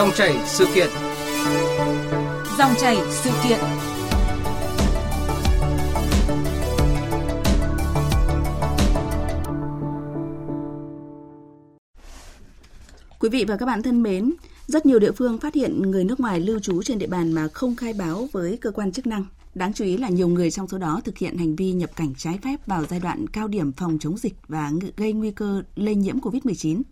[0.00, 0.88] Dòng chảy sự kiện.
[2.58, 3.58] Dòng chảy sự kiện.
[13.18, 14.32] Quý vị và các bạn thân mến,
[14.66, 17.48] rất nhiều địa phương phát hiện người nước ngoài lưu trú trên địa bàn mà
[17.48, 19.24] không khai báo với cơ quan chức năng.
[19.54, 22.14] Đáng chú ý là nhiều người trong số đó thực hiện hành vi nhập cảnh
[22.18, 25.94] trái phép vào giai đoạn cao điểm phòng chống dịch và gây nguy cơ lây
[25.94, 26.82] nhiễm COVID-19.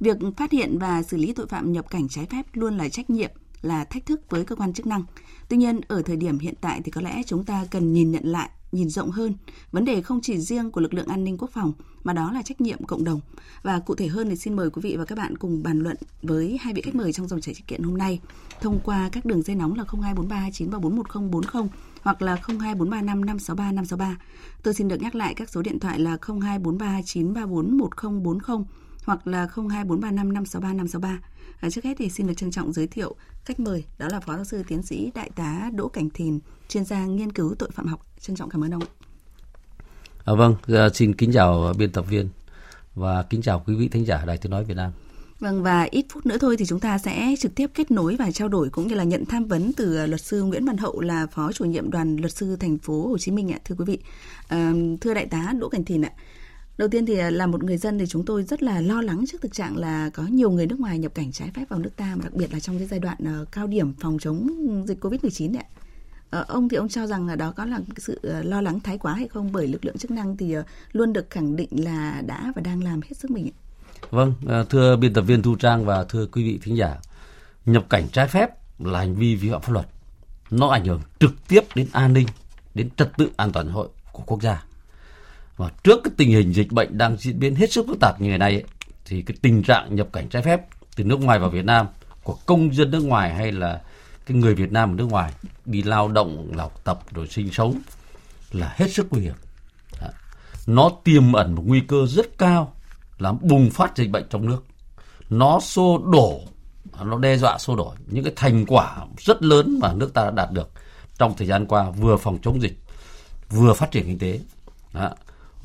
[0.00, 3.10] Việc phát hiện và xử lý tội phạm nhập cảnh trái phép luôn là trách
[3.10, 3.30] nhiệm,
[3.62, 5.04] là thách thức với cơ quan chức năng.
[5.48, 8.24] Tuy nhiên, ở thời điểm hiện tại thì có lẽ chúng ta cần nhìn nhận
[8.24, 9.34] lại, nhìn rộng hơn.
[9.72, 11.72] Vấn đề không chỉ riêng của lực lượng an ninh quốc phòng,
[12.04, 13.20] mà đó là trách nhiệm cộng đồng.
[13.62, 15.96] Và cụ thể hơn thì xin mời quý vị và các bạn cùng bàn luận
[16.22, 18.20] với hai vị khách mời trong dòng chảy sự kiện hôm nay
[18.60, 21.68] thông qua các đường dây nóng là 02432934140
[22.02, 24.16] hoặc là 02435 563 563.
[24.62, 28.64] Tôi xin được nhắc lại các số điện thoại là 02439341040
[29.06, 31.18] hoặc là 02435 563 563.
[31.60, 34.34] À, trước hết thì xin được trân trọng giới thiệu khách mời đó là Phó
[34.34, 37.86] giáo sư tiến sĩ Đại tá Đỗ Cảnh Thìn, chuyên gia nghiên cứu tội phạm
[37.86, 38.06] học.
[38.20, 38.82] Trân trọng cảm ơn ông.
[40.24, 42.28] À, vâng, à, xin kính chào biên tập viên
[42.94, 44.92] và kính chào quý vị thính giả Đài Tiếng nói Việt Nam.
[45.40, 48.30] Vâng và ít phút nữa thôi thì chúng ta sẽ trực tiếp kết nối và
[48.30, 51.26] trao đổi cũng như là nhận tham vấn từ luật sư Nguyễn Văn Hậu là
[51.26, 53.98] phó chủ nhiệm đoàn luật sư thành phố Hồ Chí Minh ạ thưa quý vị.
[54.48, 56.12] À, thưa đại tá Đỗ Cảnh Thìn ạ.
[56.78, 59.24] Đầu tiên thì à, là một người dân thì chúng tôi rất là lo lắng
[59.28, 61.96] trước thực trạng là có nhiều người nước ngoài nhập cảnh trái phép vào nước
[61.96, 64.48] ta, đặc biệt là trong cái giai đoạn ờ, cao điểm phòng chống
[64.86, 65.64] dịch Covid-19 ạ.
[66.30, 68.98] Ờ, ông thì ông cho rằng là đó có là sự ờ, lo lắng thái
[68.98, 70.56] quá hay không bởi lực lượng chức năng thì
[70.92, 73.50] luôn được khẳng định là đã và đang làm hết sức mình.
[74.10, 76.96] Vâng, à, thưa biên tập viên Thu Trang và thưa quý vị thính giả,
[77.66, 79.86] nhập cảnh trái phép là hành vi vi phạm pháp luật.
[80.50, 82.26] Nó ảnh hưởng trực tiếp đến an ninh,
[82.74, 84.64] đến trật tự an toàn xã hội của quốc gia
[85.56, 88.28] và trước cái tình hình dịch bệnh đang diễn biến hết sức phức tạp như
[88.28, 88.64] ngày nay ấy,
[89.04, 90.60] thì cái tình trạng nhập cảnh trái phép
[90.96, 91.86] từ nước ngoài vào Việt Nam
[92.22, 93.80] của công dân nước ngoài hay là
[94.26, 95.32] cái người Việt Nam ở nước ngoài
[95.64, 97.80] đi lao động, học tập rồi sinh sống
[98.52, 99.34] là hết sức nguy hiểm.
[100.00, 100.08] Đó.
[100.66, 102.72] Nó tiềm ẩn một nguy cơ rất cao
[103.18, 104.64] làm bùng phát dịch bệnh trong nước.
[105.30, 106.40] Nó xô đổ,
[107.04, 110.30] nó đe dọa xô đổ những cái thành quả rất lớn mà nước ta đã
[110.30, 110.70] đạt được
[111.18, 112.78] trong thời gian qua vừa phòng chống dịch
[113.50, 114.40] vừa phát triển kinh tế.
[114.92, 115.10] Đó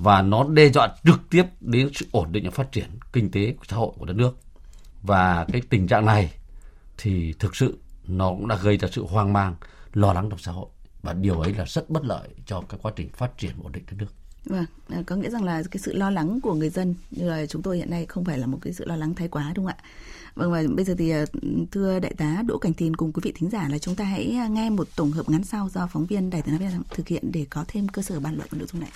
[0.03, 3.53] và nó đe dọa trực tiếp đến sự ổn định và phát triển kinh tế
[3.57, 4.37] của xã hội của đất nước
[5.03, 6.33] và cái tình trạng này
[6.97, 9.55] thì thực sự nó cũng đã gây ra sự hoang mang
[9.93, 10.67] lo lắng trong xã hội
[11.01, 13.83] và điều ấy là rất bất lợi cho cái quá trình phát triển ổn định
[13.87, 14.13] đất nước
[14.45, 17.45] Vâng, à, có nghĩa rằng là cái sự lo lắng của người dân như là
[17.45, 19.65] chúng tôi hiện nay không phải là một cái sự lo lắng thái quá đúng
[19.65, 19.83] không ạ?
[20.35, 21.25] Vâng và bây giờ thì à,
[21.71, 24.35] thưa đại tá Đỗ Cảnh Thìn cùng quý vị thính giả là chúng ta hãy
[24.37, 26.83] à, nghe một tổng hợp ngắn sau do phóng viên Đài Tiếng nói Việt Nam
[26.89, 28.89] thực hiện để có thêm cơ sở bàn luận về nội dung này.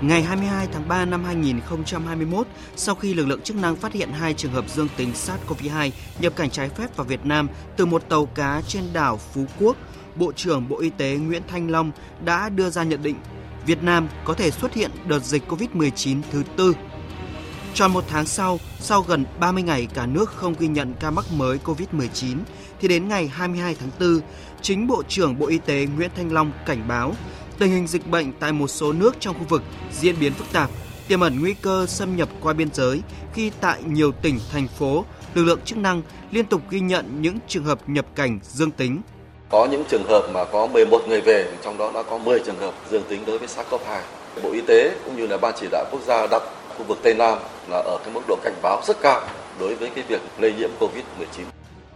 [0.00, 2.46] Ngày 22 tháng 3 năm 2021,
[2.76, 6.32] sau khi lực lượng chức năng phát hiện hai trường hợp dương tính SARS-CoV-2 nhập
[6.36, 9.76] cảnh trái phép vào Việt Nam từ một tàu cá trên đảo Phú Quốc,
[10.16, 11.90] Bộ trưởng Bộ Y tế Nguyễn Thanh Long
[12.24, 13.16] đã đưa ra nhận định
[13.66, 16.74] Việt Nam có thể xuất hiện đợt dịch COVID-19 thứ tư.
[17.74, 21.24] Tròn một tháng sau, sau gần 30 ngày cả nước không ghi nhận ca mắc
[21.32, 22.36] mới COVID-19,
[22.80, 24.20] thì đến ngày 22 tháng 4,
[24.62, 27.14] chính Bộ trưởng Bộ Y tế Nguyễn Thanh Long cảnh báo
[27.58, 29.62] tình hình dịch bệnh tại một số nước trong khu vực
[29.92, 30.70] diễn biến phức tạp,
[31.08, 33.02] tiềm ẩn nguy cơ xâm nhập qua biên giới
[33.34, 37.38] khi tại nhiều tỉnh, thành phố, lực lượng chức năng liên tục ghi nhận những
[37.48, 39.00] trường hợp nhập cảnh dương tính.
[39.50, 42.58] Có những trường hợp mà có 11 người về, trong đó đã có 10 trường
[42.58, 44.00] hợp dương tính đối với SARS-CoV-2.
[44.42, 46.42] Bộ Y tế cũng như là Ban chỉ đạo quốc gia đặt
[46.78, 47.38] khu vực Tây Nam
[47.70, 49.28] là ở cái mức độ cảnh báo rất cao
[49.60, 51.44] đối với cái việc lây nhiễm COVID-19.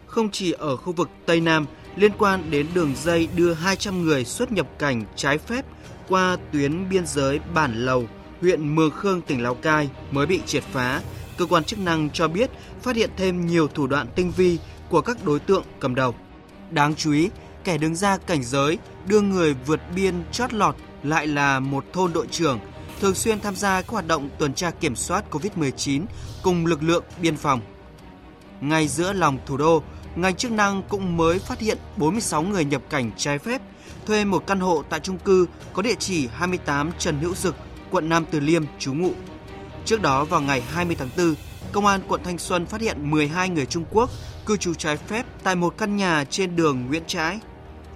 [0.07, 1.67] Không chỉ ở khu vực Tây Nam,
[2.01, 5.65] liên quan đến đường dây đưa 200 người xuất nhập cảnh trái phép
[6.09, 8.09] qua tuyến biên giới Bản Lầu,
[8.41, 11.01] huyện Mường Khương, tỉnh Lào Cai mới bị triệt phá,
[11.39, 12.51] cơ quan chức năng cho biết
[12.83, 14.59] phát hiện thêm nhiều thủ đoạn tinh vi
[14.89, 16.15] của các đối tượng cầm đầu.
[16.71, 17.31] Đáng chú ý,
[17.65, 22.13] kẻ đứng ra cảnh giới đưa người vượt biên chót lọt lại là một thôn
[22.13, 22.59] đội trưởng
[23.01, 26.05] thường xuyên tham gia các hoạt động tuần tra kiểm soát COVID-19
[26.43, 27.61] cùng lực lượng biên phòng.
[28.61, 29.83] Ngay giữa lòng thủ đô,
[30.17, 33.63] ngành chức năng cũng mới phát hiện 46 người nhập cảnh trái phép,
[34.07, 37.55] thuê một căn hộ tại trung cư có địa chỉ 28 Trần Hữu Dực,
[37.91, 39.13] quận Nam Từ Liêm trú ngụ.
[39.85, 41.35] Trước đó vào ngày 20 tháng 4,
[41.73, 44.11] Công an quận Thanh Xuân phát hiện 12 người Trung Quốc
[44.47, 47.39] cư trú trái phép tại một căn nhà trên đường Nguyễn Trãi.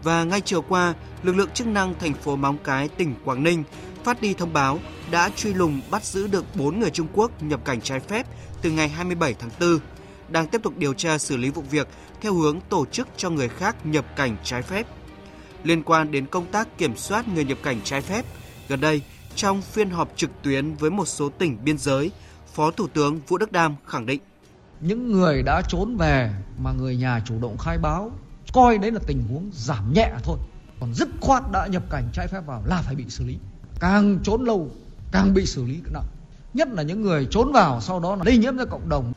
[0.03, 3.65] Và ngay chiều qua, lực lượng chức năng thành phố Móng Cái, tỉnh Quảng Ninh
[4.05, 4.79] phát đi thông báo
[5.11, 8.27] đã truy lùng bắt giữ được 4 người Trung Quốc nhập cảnh trái phép
[8.63, 9.79] từ ngày 27 tháng 4
[10.29, 11.89] đang tiếp tục điều tra xử lý vụ việc
[12.21, 14.87] theo hướng tổ chức cho người khác nhập cảnh trái phép.
[15.65, 18.25] Liên quan đến công tác kiểm soát người nhập cảnh trái phép,
[18.69, 19.03] gần đây,
[19.37, 22.11] Trong phiên họp trực tuyến với một số tỉnh biên giới,
[22.55, 24.21] Phó Thủ tướng Vũ Đức Đam khẳng định.
[24.81, 28.13] Những người đã trốn về mà người nhà chủ động khai báo
[28.53, 30.39] coi đấy là tình huống giảm nhẹ thôi.
[30.81, 33.39] Còn dứt khoát đã nhập cảnh trái phép vào là phải bị xử lý.
[33.81, 34.71] Càng trốn lâu
[35.13, 36.05] càng bị xử lý nặng.
[36.55, 39.13] Nhất là những người trốn vào sau đó là lây nhiễm ra cộng đồng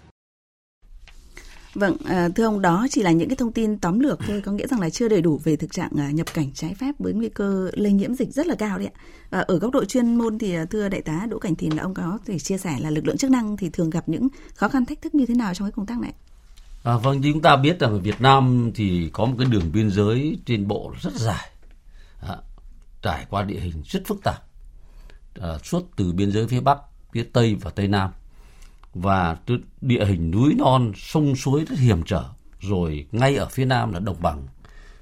[1.77, 4.51] Vâng, à, thưa ông đó chỉ là những cái thông tin tóm lược thôi, có
[4.51, 7.13] nghĩa rằng là chưa đầy đủ về thực trạng à, nhập cảnh trái phép với
[7.13, 8.89] nguy cơ lây nhiễm dịch rất là cao đấy
[9.29, 9.43] ạ.
[9.47, 11.93] Ở góc độ chuyên môn thì à, thưa đại tá Đỗ Cảnh Thìn là ông
[11.93, 14.85] có thể chia sẻ là lực lượng chức năng thì thường gặp những khó khăn
[14.85, 16.13] thách thức như thế nào trong cái công tác này?
[16.83, 19.91] À, vâng, chúng ta biết rằng ở Việt Nam thì có một cái đường biên
[19.91, 21.49] giới trên bộ rất dài,
[22.21, 22.37] à,
[23.01, 24.43] trải qua địa hình rất phức tạp,
[25.41, 26.77] à, suốt từ biên giới phía Bắc,
[27.13, 28.09] phía Tây và Tây Nam
[29.01, 29.37] và
[29.81, 32.23] địa hình núi non, sông suối rất hiểm trở,
[32.59, 34.47] rồi ngay ở phía Nam là đồng bằng,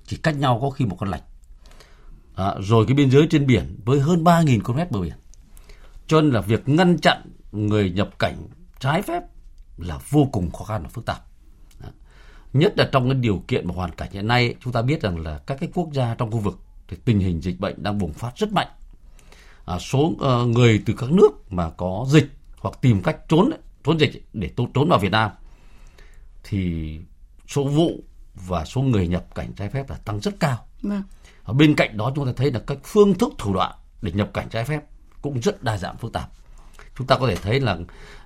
[0.05, 1.23] chỉ cách nhau có khi một con lạch.
[2.35, 5.15] À, rồi cái biên giới trên biển với hơn 3.000 km bờ biển.
[6.07, 7.21] Cho nên là việc ngăn chặn
[7.51, 8.47] người nhập cảnh
[8.79, 9.23] trái phép
[9.77, 11.25] là vô cùng khó khăn và phức tạp.
[12.53, 15.17] Nhất là trong cái điều kiện và hoàn cảnh hiện nay, chúng ta biết rằng
[15.17, 18.13] là các cái quốc gia trong khu vực thì tình hình dịch bệnh đang bùng
[18.13, 18.67] phát rất mạnh.
[19.65, 23.51] À, số uh, người từ các nước mà có dịch hoặc tìm cách trốn
[23.85, 25.31] trốn dịch để trốn vào Việt Nam
[26.43, 26.99] thì
[27.47, 28.03] số vụ
[28.33, 30.57] và số người nhập cảnh trái phép là tăng rất cao.
[30.81, 31.03] Vâng.
[31.43, 34.29] Ở bên cạnh đó chúng ta thấy là các phương thức thủ đoạn để nhập
[34.33, 34.81] cảnh trái phép
[35.21, 36.29] cũng rất đa dạng phức tạp.
[36.97, 37.77] Chúng ta có thể thấy là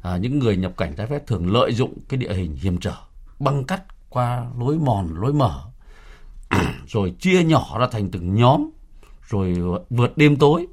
[0.01, 2.95] à, những người nhập cảnh trái phép thường lợi dụng cái địa hình hiểm trở,
[3.39, 5.61] băng cắt qua lối mòn, lối mở,
[6.87, 8.69] rồi chia nhỏ ra thành từng nhóm,
[9.27, 9.55] rồi
[9.89, 10.67] vượt đêm tối,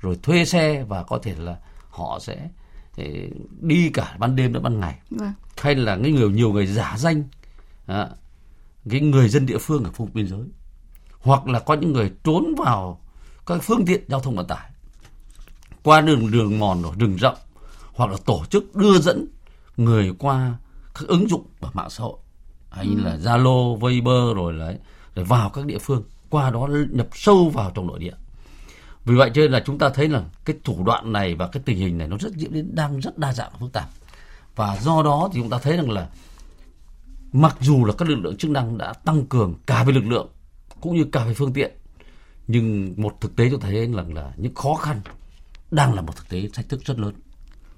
[0.00, 1.56] rồi thuê xe và có thể là
[1.88, 2.48] họ sẽ
[3.60, 4.98] đi cả ban đêm lẫn ban ngày.
[5.10, 5.32] Vâng.
[5.56, 7.24] hay là cái người nhiều người giả danh
[7.86, 8.08] à,
[8.90, 10.44] cái người dân địa phương ở khu biên giới.
[11.20, 13.00] Hoặc là có những người trốn vào
[13.46, 14.70] các phương tiện giao thông vận tải.
[15.82, 17.34] Qua đường đường mòn or rừng rậm
[17.92, 19.26] hoặc là tổ chức đưa dẫn
[19.76, 20.54] người qua
[20.94, 22.18] các ứng dụng và mạng xã hội.
[22.70, 23.02] Hay ừ.
[23.04, 24.78] là Zalo, Viber rồi đấy
[25.14, 26.02] rồi vào các địa phương.
[26.30, 28.14] Qua đó nhập sâu vào trong nội địa
[29.04, 31.62] vì vậy cho nên là chúng ta thấy là cái thủ đoạn này và cái
[31.66, 33.88] tình hình này nó rất diễn biến đang rất đa dạng và phức tạp.
[34.56, 36.08] Và do đó thì chúng ta thấy rằng là
[37.32, 40.28] mặc dù là các lực lượng chức năng đã tăng cường cả về lực lượng
[40.80, 41.72] cũng như cả về phương tiện,
[42.46, 45.00] nhưng một thực tế cho thấy rằng là những khó khăn
[45.70, 47.14] đang là một thực tế thách thức rất lớn.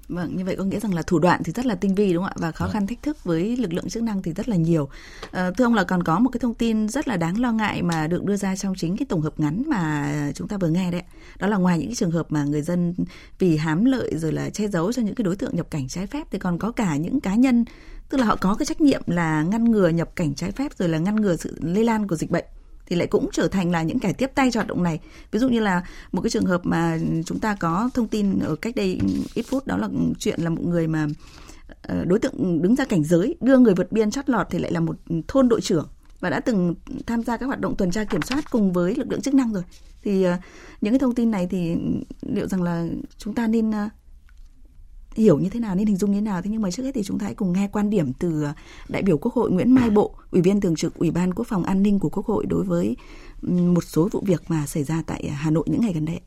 [0.08, 2.24] Vâng, như vậy có nghĩa rằng là thủ đoạn thì rất là tinh vi đúng
[2.24, 2.40] không ạ?
[2.40, 4.88] Và khó khăn thách thức với lực lượng chức năng thì rất là nhiều.
[5.30, 7.82] À, thưa ông là còn có một cái thông tin rất là đáng lo ngại
[7.82, 10.90] mà được đưa ra trong chính cái tổng hợp ngắn mà chúng ta vừa nghe
[10.90, 11.02] đấy.
[11.38, 12.94] Đó là ngoài những cái trường hợp mà người dân
[13.38, 16.06] vì hám lợi rồi là che giấu cho những cái đối tượng nhập cảnh trái
[16.06, 17.64] phép thì còn có cả những cá nhân
[18.08, 20.88] tức là họ có cái trách nhiệm là ngăn ngừa nhập cảnh trái phép rồi
[20.88, 22.44] là ngăn ngừa sự lây lan của dịch bệnh
[22.86, 25.00] thì lại cũng trở thành là những kẻ tiếp tay cho hoạt động này.
[25.30, 25.82] Ví dụ như là
[26.12, 29.00] một cái trường hợp mà chúng ta có thông tin ở cách đây
[29.34, 29.88] ít phút, đó là
[30.18, 31.06] chuyện là một người mà
[31.82, 34.72] ờ, đối tượng đứng ra cảnh giới, đưa người vượt biên chót lọt thì lại
[34.72, 34.96] là một
[35.28, 35.88] thôn đội trưởng
[36.20, 36.74] và đã từng
[37.06, 39.52] tham gia các hoạt động tuần tra kiểm soát cùng với lực lượng chức năng
[39.52, 39.62] rồi.
[40.02, 40.36] Thì ờ,
[40.80, 41.76] những cái thông tin này thì
[42.22, 42.86] liệu rằng là
[43.18, 43.88] chúng ta nên ờ,
[45.16, 46.42] hiểu như thế nào nên hình dung như thế nào.
[46.42, 48.44] Thế nhưng mà trước hết thì chúng ta hãy cùng nghe quan điểm từ
[48.88, 51.64] đại biểu Quốc hội Nguyễn Mai Bộ, Ủy viên thường trực Ủy ban Quốc phòng
[51.64, 52.96] An ninh của Quốc hội đối với
[53.42, 56.20] một số vụ việc mà xảy ra tại Hà Nội những ngày gần đây.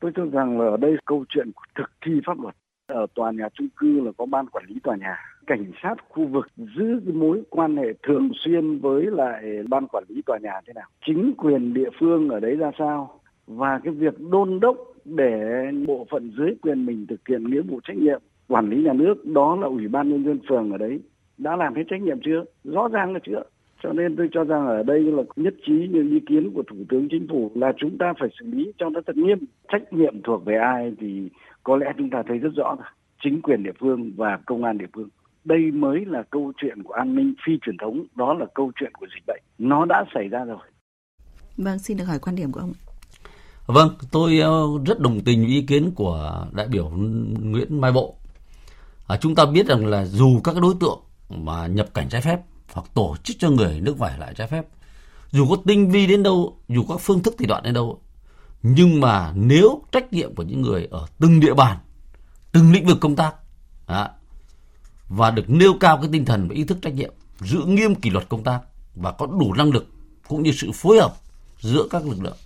[0.00, 2.54] Tôi cho rằng là ở đây câu chuyện thực thi pháp luật
[2.86, 5.16] ở tòa nhà chung cư là có ban quản lý tòa nhà.
[5.46, 10.04] Cảnh sát khu vực giữ cái mối quan hệ thường xuyên với lại ban quản
[10.08, 10.88] lý tòa nhà thế nào?
[11.06, 13.20] Chính quyền địa phương ở đấy ra sao?
[13.46, 17.80] Và cái việc đôn đốc để bộ phận dưới quyền mình thực hiện nghĩa vụ
[17.84, 21.00] trách nhiệm quản lý nhà nước, đó là ủy ban nhân dân phường ở đấy,
[21.38, 22.44] đã làm hết trách nhiệm chưa?
[22.64, 23.42] Rõ ràng là chưa.
[23.82, 26.76] Cho nên tôi cho rằng ở đây là nhất trí những ý kiến của thủ
[26.88, 29.38] tướng chính phủ là chúng ta phải xử lý cho nó thật nghiêm.
[29.72, 31.28] Trách nhiệm thuộc về ai thì
[31.64, 32.86] có lẽ chúng ta thấy rất rõ rồi
[33.22, 35.08] chính quyền địa phương và công an địa phương.
[35.44, 38.92] Đây mới là câu chuyện của an ninh phi truyền thống, đó là câu chuyện
[38.94, 39.42] của dịch bệnh.
[39.58, 40.66] Nó đã xảy ra rồi.
[41.56, 42.72] Vâng xin được hỏi quan điểm của ông
[43.66, 46.88] Vâng, tôi ờ, rất đồng tình với ý kiến của đại biểu
[47.40, 48.16] Nguyễn Mai Bộ.
[49.06, 52.40] À, chúng ta biết rằng là dù các đối tượng mà nhập cảnh trái phép
[52.72, 54.66] hoặc tổ chức cho người nước ngoài lại trái phép,
[55.30, 58.00] dù có tinh vi đến đâu, dù có phương thức thủ đoạn đến đâu,
[58.62, 61.78] nhưng mà nếu trách nhiệm của những người ở từng địa bàn,
[62.52, 63.34] từng lĩnh vực công tác
[63.86, 64.10] à,
[65.08, 68.10] và được nêu cao cái tinh thần và ý thức trách nhiệm, giữ nghiêm kỷ
[68.10, 68.60] luật công tác
[68.94, 69.86] và có đủ năng lực
[70.28, 71.14] cũng như sự phối hợp
[71.60, 72.36] giữa các lực lượng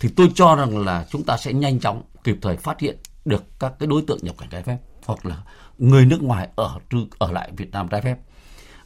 [0.00, 3.44] thì tôi cho rằng là chúng ta sẽ nhanh chóng kịp thời phát hiện được
[3.58, 5.42] các cái đối tượng nhập cảnh trái phép, hoặc là
[5.78, 6.78] người nước ngoài ở
[7.18, 8.18] ở lại Việt Nam trái phép.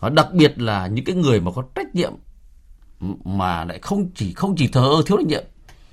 [0.00, 2.12] Và đặc biệt là những cái người mà có trách nhiệm
[3.25, 5.44] mà lại không chỉ không chỉ thờ ơ, thiếu trách nhiệm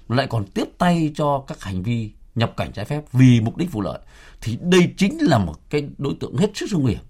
[0.10, 3.72] lại còn tiếp tay cho các hành vi nhập cảnh trái phép vì mục đích
[3.72, 4.00] vụ lợi,
[4.42, 7.04] thì đây chính là một cái đối tượng hết sức nguy hiểm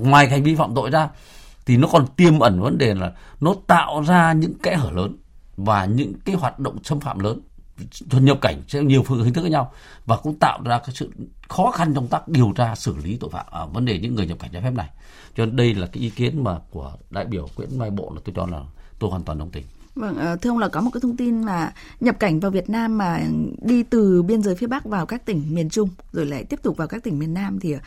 [0.00, 1.08] ngoài hành vi phạm tội ra,
[1.66, 5.16] thì nó còn tiềm ẩn vấn đề là nó tạo ra những kẽ hở lớn
[5.56, 7.40] và những cái hoạt động xâm phạm lớn
[8.10, 9.72] thuần nhập cảnh sẽ nhiều phương hình thức khác nhau
[10.06, 11.10] và cũng tạo ra cái sự
[11.48, 14.26] khó khăn trong tác điều tra xử lý tội phạm ở vấn đề những người
[14.26, 14.88] nhập cảnh trái phép này.
[15.36, 18.20] Cho nên đây là cái ý kiến mà của đại biểu Nguyễn Mai Bộ là
[18.24, 18.62] tôi cho là
[18.98, 19.64] tôi hoàn toàn đồng tình.
[19.94, 22.70] Vâng, ờ, thưa ông là có một cái thông tin mà nhập cảnh vào Việt
[22.70, 23.20] Nam mà
[23.62, 26.76] đi từ biên giới phía Bắc vào các tỉnh miền Trung rồi lại tiếp tục
[26.76, 27.78] vào các tỉnh miền Nam thì ờ,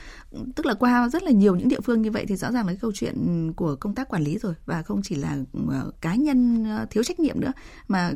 [0.55, 2.73] tức là qua rất là nhiều những địa phương như vậy thì rõ ràng là
[2.73, 5.37] cái câu chuyện của công tác quản lý rồi và không chỉ là
[5.69, 7.51] ờ, cá nhân thiếu trách nhiệm nữa
[7.87, 8.11] mà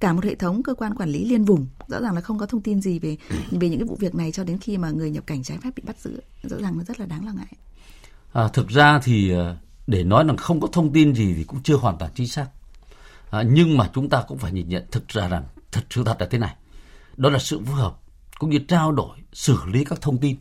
[0.00, 1.66] cả một hệ thống cơ quan quản lý liên vùng.
[1.88, 3.16] Rõ ràng là không có thông tin gì về
[3.50, 5.70] về những cái vụ việc này cho đến khi mà người nhập cảnh trái phép
[5.76, 6.20] bị bắt giữ.
[6.42, 7.52] Rõ ràng là rất là đáng lo ngại.
[8.32, 9.32] À, thực ra thì
[9.86, 12.46] để nói là không có thông tin gì thì cũng chưa hoàn toàn chính xác.
[13.30, 16.16] À, nhưng mà chúng ta cũng phải nhìn nhận thực ra rằng thật sự thật
[16.20, 16.54] là thế này.
[17.16, 17.96] Đó là sự phối hợp
[18.38, 20.36] cũng như trao đổi xử lý các thông tin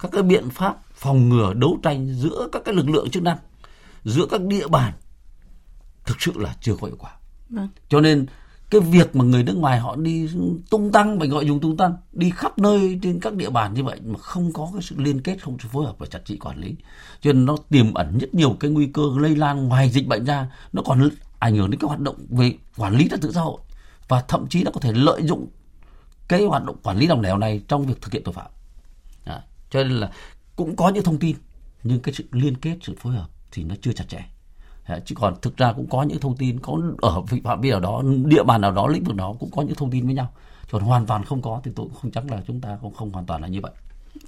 [0.00, 3.38] các cái biện pháp phòng ngừa đấu tranh giữa các cái lực lượng chức năng
[4.04, 4.92] giữa các địa bàn
[6.06, 7.10] thực sự là chưa có hiệu quả.
[7.48, 7.68] Vâng.
[7.88, 8.26] cho nên
[8.70, 10.28] cái việc mà người nước ngoài họ đi
[10.70, 13.84] tung tăng mình gọi dùng tung tăng đi khắp nơi trên các địa bàn như
[13.84, 16.34] vậy mà không có cái sự liên kết không sự phối hợp và chặt chẽ
[16.40, 16.76] quản lý.
[17.20, 20.24] Cho nên nó tiềm ẩn rất nhiều cái nguy cơ lây lan ngoài dịch bệnh
[20.24, 23.40] ra nó còn ảnh hưởng đến cái hoạt động về quản lý trật tự xã
[23.40, 23.60] hội
[24.08, 25.46] và thậm chí nó có thể lợi dụng
[26.28, 28.50] cái hoạt động quản lý lòng lẻo này trong việc thực hiện tội phạm.
[29.24, 30.12] À, cho nên là
[30.56, 31.36] cũng có những thông tin
[31.82, 34.18] nhưng cái sự liên kết sự phối hợp thì nó chưa chặt chẽ
[35.04, 38.02] chứ còn thực ra cũng có những thông tin có ở phạm vi nào đó
[38.24, 40.32] địa bàn nào đó lĩnh vực đó cũng có những thông tin với nhau
[40.70, 43.12] còn hoàn toàn không có thì tôi cũng không chắc là chúng ta cũng không
[43.12, 43.72] hoàn toàn là như vậy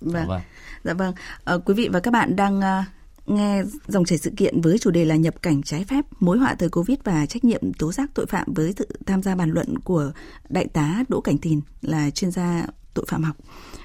[0.01, 0.29] vâng.
[0.29, 0.41] vâng.
[0.85, 1.15] Dạ vâng.
[1.45, 2.85] À, quý vị và các bạn đang uh,
[3.27, 6.55] nghe dòng chảy sự kiện với chủ đề là nhập cảnh trái phép, mối họa
[6.55, 9.79] thời Covid và trách nhiệm tố giác tội phạm với sự tham gia bàn luận
[9.79, 10.13] của
[10.49, 13.37] đại tá Đỗ Cảnh Thìn là chuyên gia tội phạm học.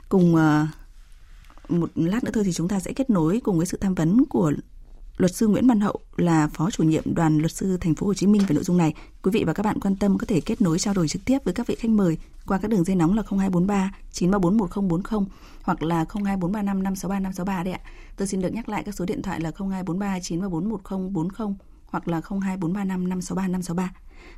[0.10, 0.42] Cùng uh,
[1.70, 4.26] một lát nữa thôi thì chúng ta sẽ kết nối cùng với sự tham vấn
[4.26, 4.54] của
[5.18, 8.14] luật sư Nguyễn Văn Hậu là phó chủ nhiệm đoàn luật sư thành phố Hồ
[8.14, 8.94] Chí Minh về nội dung này.
[9.24, 11.38] Quý vị và các bạn quan tâm có thể kết nối trao đổi trực tiếp
[11.44, 15.28] với các vị khách mời qua các đường dây nóng là 0243 934 1040
[15.64, 17.80] hoặc là 02435 563 563 đấy ạ.
[18.18, 21.56] Tôi xin được nhắc lại các số điện thoại là 0243 934 1040
[21.88, 23.94] hoặc là 02435 563 563.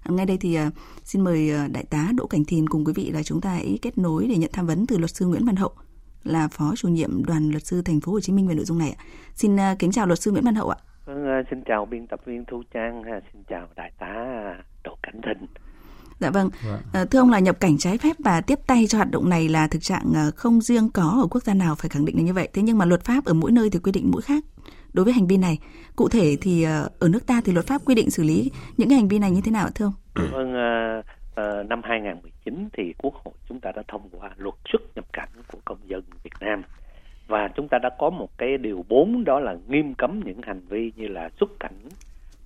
[0.05, 0.71] Ngay đây thì à,
[1.03, 3.79] xin mời à, đại tá Đỗ Cảnh Thìn cùng quý vị là chúng ta hãy
[3.81, 5.71] kết nối để nhận tham vấn từ luật sư Nguyễn Văn Hậu
[6.23, 8.77] là phó chủ nhiệm đoàn luật sư thành phố Hồ Chí Minh về nội dung
[8.77, 9.03] này ạ.
[9.35, 10.77] Xin uh, kính chào luật sư Nguyễn Văn Hậu ạ.
[11.05, 14.15] Vâng, xin chào biên tập viên Thu Trang, xin chào đại tá
[14.83, 15.47] Đỗ Cảnh Thìn.
[16.19, 16.49] Dạ vâng.
[16.93, 19.49] À, thưa ông là nhập cảnh trái phép và tiếp tay cho hoạt động này
[19.49, 22.33] là thực trạng không riêng có ở quốc gia nào phải khẳng định là như
[22.33, 22.49] vậy.
[22.53, 24.43] Thế nhưng mà luật pháp ở mỗi nơi thì quy định mỗi khác
[24.93, 25.59] đối với hành vi này.
[25.95, 26.63] Cụ thể thì
[26.99, 29.31] ở nước ta thì luật pháp quy định xử lý những cái hành vi này
[29.31, 29.93] như thế nào thưa ông?
[30.31, 30.53] Vâng,
[31.39, 35.29] uh, năm 2019 thì Quốc hội chúng ta đã thông qua luật xuất nhập cảnh
[35.47, 36.63] của công dân Việt Nam.
[37.27, 40.61] Và chúng ta đã có một cái điều 4 đó là nghiêm cấm những hành
[40.69, 41.79] vi như là xuất cảnh,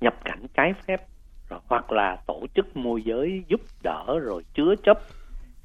[0.01, 1.07] nhập cảnh trái phép
[1.49, 4.99] rồi hoặc là tổ chức môi giới giúp đỡ rồi chứa chấp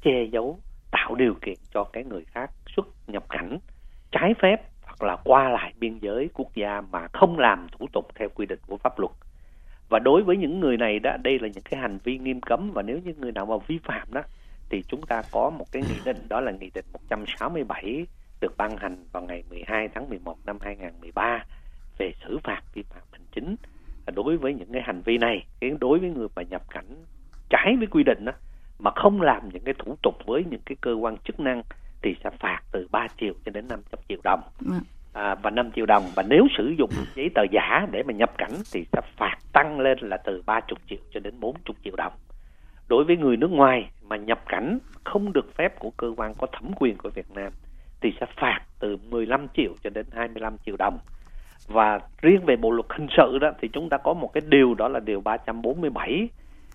[0.01, 0.59] che giấu
[0.91, 3.57] tạo điều kiện cho cái người khác xuất nhập cảnh
[4.11, 8.07] trái phép hoặc là qua lại biên giới quốc gia mà không làm thủ tục
[8.15, 9.11] theo quy định của pháp luật
[9.89, 12.71] và đối với những người này đó đây là những cái hành vi nghiêm cấm
[12.71, 14.21] và nếu như người nào mà vi phạm đó
[14.69, 18.05] thì chúng ta có một cái nghị định đó là nghị định 167
[18.41, 21.45] được ban hành vào ngày 12 tháng 11 năm 2013
[21.97, 23.55] về xử phạt vi phạm hành chính
[24.15, 27.05] đối với những cái hành vi này cái đối với người mà nhập cảnh
[27.49, 28.31] trái với quy định đó,
[28.79, 31.63] mà không làm những cái thủ tục với những cái cơ quan chức năng
[32.01, 34.41] thì sẽ phạt từ 3 triệu cho đến 500 triệu đồng.
[34.59, 34.79] Dạ
[35.13, 36.03] à, và 5 triệu đồng.
[36.15, 39.79] Và nếu sử dụng giấy tờ giả để mà nhập cảnh thì sẽ phạt tăng
[39.79, 42.13] lên là từ 30 triệu cho đến 40 triệu đồng.
[42.89, 46.47] Đối với người nước ngoài mà nhập cảnh không được phép của cơ quan có
[46.51, 47.51] thẩm quyền của Việt Nam
[48.01, 50.99] thì sẽ phạt từ 15 triệu cho đến 25 triệu đồng.
[51.67, 54.73] Và riêng về bộ luật hình sự đó thì chúng ta có một cái điều
[54.73, 56.29] đó là điều 347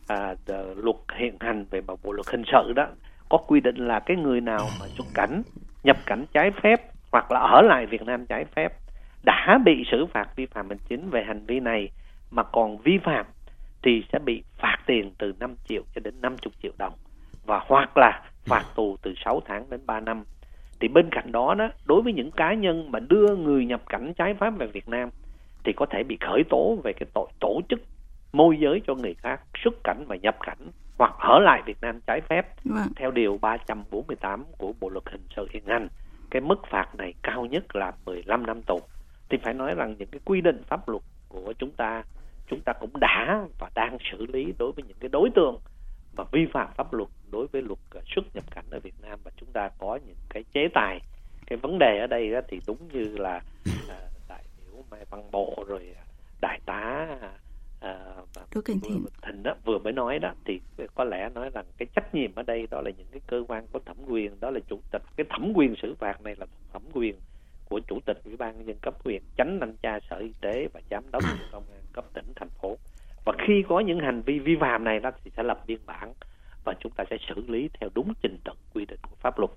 [0.09, 0.35] à,
[0.77, 2.87] luật hiện hành về bộ luật hình sự đó
[3.29, 5.43] có quy định là cái người nào mà xuất cảnh
[5.85, 8.73] nhập cảnh trái phép hoặc là ở lại Việt Nam trái phép
[9.25, 11.91] đã bị xử phạt vi phạm hành chính về hành vi này
[12.31, 13.27] mà còn vi phạm
[13.83, 16.93] thì sẽ bị phạt tiền từ 5 triệu cho đến 50 triệu đồng
[17.47, 20.25] và hoặc là phạt tù từ 6 tháng đến 3 năm
[20.81, 24.13] thì bên cạnh đó đó đối với những cá nhân mà đưa người nhập cảnh
[24.15, 25.09] trái pháp về Việt Nam
[25.65, 27.81] thì có thể bị khởi tố về cái tội tổ chức
[28.33, 32.01] môi giới cho người khác xuất cảnh và nhập cảnh hoặc ở lại Việt Nam
[32.07, 32.89] trái phép vâng.
[32.97, 35.89] theo điều 348 của Bộ luật hình sự hiện hành.
[36.35, 38.81] Cái mức phạt này cao nhất là 15 năm tù.
[39.29, 42.03] Thì phải nói rằng những cái quy định pháp luật của chúng ta
[42.49, 45.59] chúng ta cũng đã và đang xử lý đối với những cái đối tượng
[46.17, 49.19] mà vi phạm pháp luật đối với luật à, xuất nhập cảnh ở Việt Nam
[49.25, 51.01] và chúng ta có những cái chế tài
[51.47, 53.41] cái vấn đề ở đây đó thì đúng như là
[53.89, 53.99] à,
[54.29, 56.05] đại biểu Mai Văn Bộ rồi à,
[56.41, 57.07] đại tá
[57.85, 57.95] à,
[58.55, 60.61] Đỗ Cảnh Thịnh Thịnh đó, vừa mới nói đó thì
[60.95, 63.67] có lẽ nói rằng cái trách nhiệm ở đây đó là những cái cơ quan
[63.73, 65.03] có thẩm quyền đó là chủ tịch.
[65.17, 67.15] Cái thẩm quyền xử phạt này là thẩm quyền
[67.69, 70.69] của chủ tịch ủy ban nhân dân cấp huyện tránh thanh tra sở y tế
[70.73, 71.23] và giám đốc
[71.53, 72.77] công an cấp tỉnh thành phố.
[73.25, 76.13] Và khi có những hành vi vi phạm này đó thì sẽ lập biên bản
[76.65, 79.51] và chúng ta sẽ xử lý theo đúng trình tự quy định của pháp luật.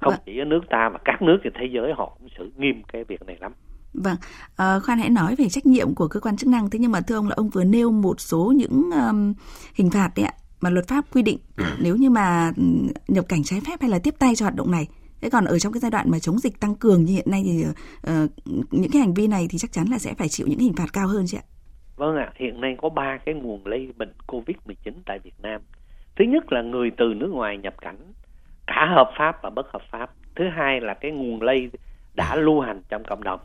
[0.00, 0.20] Không vâng.
[0.24, 3.04] chỉ ở nước ta mà các nước trên thế giới họ cũng xử nghiêm cái
[3.04, 3.52] việc này lắm
[3.94, 4.16] Vâng,
[4.56, 6.70] à, khoan hãy nói về trách nhiệm của cơ quan chức năng.
[6.70, 9.34] Thế nhưng mà thưa ông là ông vừa nêu một số những um,
[9.74, 11.38] hình phạt đấy ạ, mà luật pháp quy định
[11.80, 12.52] nếu như mà
[13.08, 14.88] nhập cảnh trái phép hay là tiếp tay cho hoạt động này.
[15.20, 17.42] Thế còn ở trong cái giai đoạn mà chống dịch tăng cường như hiện nay
[17.44, 18.30] thì uh,
[18.70, 20.92] những cái hành vi này thì chắc chắn là sẽ phải chịu những hình phạt
[20.92, 21.44] cao hơn chị ạ.
[21.96, 25.60] Vâng ạ, hiện nay có ba cái nguồn lây bệnh Covid-19 tại Việt Nam.
[26.16, 27.96] Thứ nhất là người từ nước ngoài nhập cảnh
[28.66, 30.10] cả hợp pháp và bất hợp pháp.
[30.36, 31.70] Thứ hai là cái nguồn lây
[32.14, 33.40] đã lưu hành trong cộng đồng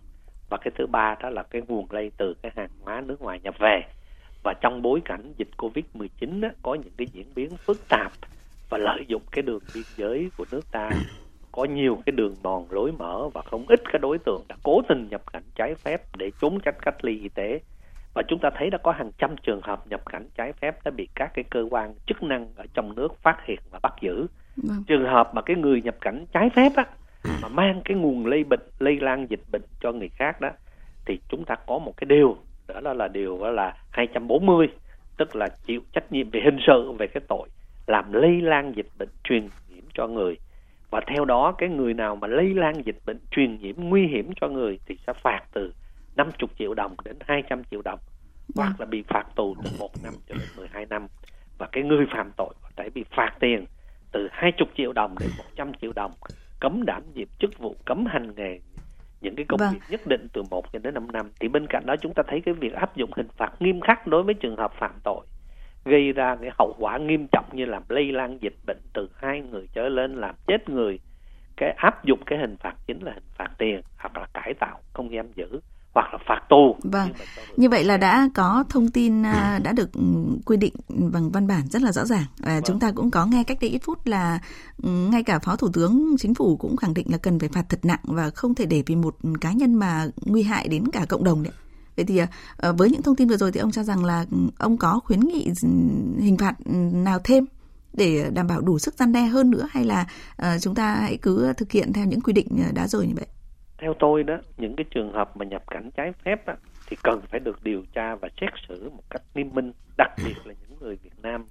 [0.49, 3.39] và cái thứ ba đó là cái nguồn lây từ cái hàng hóa nước ngoài
[3.43, 3.81] nhập về.
[4.43, 8.11] Và trong bối cảnh dịch covid 19 á, có những cái diễn biến phức tạp
[8.69, 10.89] và lợi dụng cái đường biên giới của nước ta
[11.51, 14.81] có nhiều cái đường mòn lối mở và không ít cái đối tượng đã cố
[14.89, 17.59] tình nhập cảnh trái phép để trốn tránh cách ly y tế.
[18.13, 20.91] Và chúng ta thấy đã có hàng trăm trường hợp nhập cảnh trái phép đã
[20.91, 24.27] bị các cái cơ quan chức năng ở trong nước phát hiện và bắt giữ.
[24.63, 24.83] Vâng.
[24.87, 26.85] trường hợp mà cái người nhập cảnh trái phép á
[27.29, 27.35] Ừ.
[27.41, 30.49] mà mang cái nguồn lây bệnh lây lan dịch bệnh cho người khác đó
[31.05, 34.67] thì chúng ta có một cái điều đó là, là điều đó là 240
[35.17, 37.49] tức là chịu trách nhiệm về hình sự về cái tội
[37.87, 40.37] làm lây lan dịch bệnh truyền nhiễm cho người.
[40.89, 44.31] Và theo đó cái người nào mà lây lan dịch bệnh truyền nhiễm nguy hiểm
[44.41, 45.73] cho người thì sẽ phạt từ
[46.15, 47.99] 50 triệu đồng đến 200 triệu đồng
[48.55, 51.07] hoặc là bị phạt tù từ 1 năm cho đến 12 năm.
[51.57, 53.65] Và cái người phạm tội có thể bị phạt tiền
[54.11, 56.11] từ 20 triệu đồng đến 100 triệu đồng
[56.59, 58.59] cấm đảm nhiệm chức vụ cấm hành nghề
[59.21, 59.73] những cái công vâng.
[59.73, 62.23] việc nhất định từ 1 cho đến 5 năm thì bên cạnh đó chúng ta
[62.27, 65.25] thấy cái việc áp dụng hình phạt nghiêm khắc đối với trường hợp phạm tội
[65.85, 69.41] gây ra cái hậu quả nghiêm trọng như làm lây lan dịch bệnh từ hai
[69.41, 70.99] người trở lên làm chết người
[71.57, 74.79] cái áp dụng cái hình phạt chính là hình phạt tiền hoặc là cải tạo
[74.93, 75.59] không giam giữ
[75.99, 76.75] hoặc là phạt tù.
[76.83, 77.09] Vâng.
[77.57, 80.01] Như vậy là đã có thông tin à, đã được ừ,
[80.45, 82.25] quy định bằng văn bản rất là rõ ràng.
[82.37, 82.63] Và vâng.
[82.65, 84.39] chúng ta cũng có nghe cách đây ít phút là
[84.83, 87.65] ừ, ngay cả Phó Thủ tướng Chính phủ cũng khẳng định là cần phải phạt
[87.69, 91.05] thật nặng và không thể để vì một cá nhân mà nguy hại đến cả
[91.09, 91.53] cộng đồng đấy.
[91.95, 92.21] Vậy thì
[92.57, 94.99] à, với những thông tin vừa rồi thì ông cho rằng là ừ, ông có
[95.03, 95.51] khuyến nghị
[96.19, 96.55] hình phạt
[96.93, 97.45] nào thêm
[97.93, 100.07] để đảm bảo đủ sức gian đe hơn nữa hay là
[100.41, 103.25] uh, chúng ta hãy cứ thực hiện theo những quy định đã rồi như vậy?
[103.79, 106.55] Theo tôi đó những cái trường hợp mà nhập cảnh trái phép á,
[106.87, 110.35] thì cần phải được điều tra và xét xử một cách nghiêm minh đặc biệt
[110.45, 111.45] là những người Việt Nam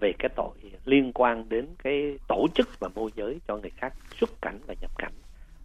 [0.00, 0.54] về cái tội
[0.84, 4.74] liên quan đến cái tổ chức và môi giới cho người khác xuất cảnh và
[4.80, 5.12] nhập cảnh.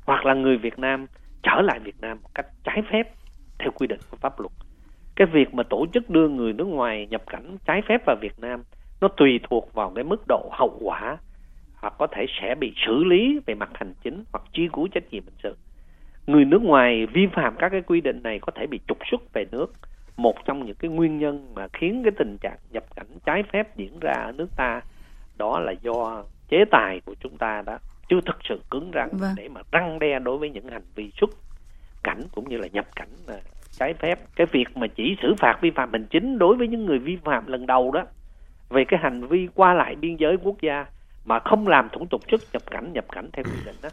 [0.06, 1.08] Hoặc là người Việt Nam
[1.44, 3.12] trở lại Việt Nam một cách trái phép
[3.60, 4.52] theo quy định của pháp luật.
[5.16, 8.40] Cái việc mà tổ chức đưa người nước ngoài nhập cảnh trái phép vào Việt
[8.40, 8.64] Nam
[9.02, 11.18] nó tùy thuộc vào cái mức độ hậu quả
[11.76, 15.04] hoặc có thể sẽ bị xử lý về mặt hành chính hoặc truy cứu trách
[15.12, 15.56] nhiệm hình sự
[16.28, 19.34] người nước ngoài vi phạm các cái quy định này có thể bị trục xuất
[19.34, 19.74] về nước
[20.18, 23.76] một trong những cái nguyên nhân mà khiến cái tình trạng nhập cảnh trái phép
[23.76, 24.82] diễn ra ở nước ta
[25.38, 27.78] đó là do chế tài của chúng ta đó
[28.10, 29.34] chưa thực sự cứng rắn vâng.
[29.38, 31.30] để mà răng đe đối với những hành vi xuất
[32.04, 33.36] cảnh cũng như là nhập cảnh à,
[33.72, 36.86] trái phép cái việc mà chỉ xử phạt vi phạm hành chính đối với những
[36.86, 38.04] người vi phạm lần đầu đó
[38.70, 40.86] về cái hành vi qua lại biên giới quốc gia
[41.26, 43.90] mà không làm thủ tục xuất nhập cảnh nhập cảnh theo quy định đó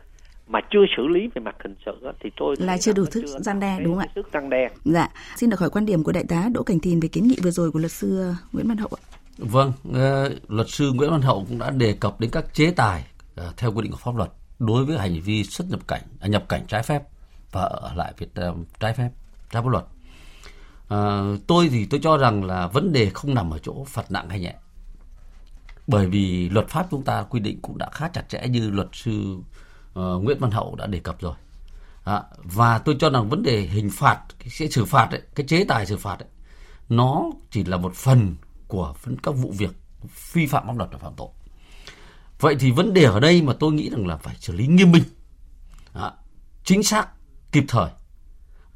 [0.51, 3.61] mà chưa xử lý về mặt hình sự thì tôi là chưa đủ thức gian
[3.61, 4.13] đe đúng không ạ?
[4.15, 4.69] Sức gian đe.
[4.85, 7.37] Dạ, xin được hỏi quan điểm của đại tá Đỗ Cảnh Thìn về kiến nghị
[7.43, 9.03] vừa rồi của luật sư ờ, Nguyễn Văn Hậu ạ.
[9.39, 13.05] Vâng, uh, luật sư Nguyễn Văn Hậu cũng đã đề cập đến các chế tài
[13.41, 16.29] uh, theo quy định của pháp luật đối với hành vi xuất nhập cảnh, à,
[16.29, 17.03] nhập cảnh trái phép
[17.53, 19.09] và ở lại Việt Nam trái phép
[19.51, 19.85] trái pháp luật.
[20.95, 24.29] Uh, tôi thì tôi cho rằng là vấn đề không nằm ở chỗ phạt nặng
[24.29, 24.55] hay nhẹ
[25.91, 28.89] bởi vì luật pháp chúng ta quy định cũng đã khá chặt chẽ như luật
[28.93, 29.37] sư
[29.98, 31.35] uh, Nguyễn Văn Hậu đã đề cập rồi.
[32.05, 35.64] À, và tôi cho rằng vấn đề hình phạt, cái xử phạt ấy, cái chế
[35.64, 36.29] tài xử phạt ấy,
[36.88, 38.37] nó chỉ là một phần
[38.68, 39.70] của các vụ việc
[40.33, 41.29] vi phạm pháp luật và phạm tội.
[42.40, 44.92] Vậy thì vấn đề ở đây mà tôi nghĩ rằng là phải xử lý nghiêm
[44.92, 45.03] minh,
[45.92, 46.12] à,
[46.64, 47.09] chính xác,
[47.53, 47.90] kịp thời.